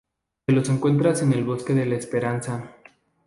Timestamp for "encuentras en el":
0.69-1.43